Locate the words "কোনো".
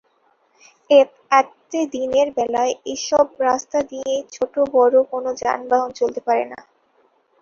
5.11-5.29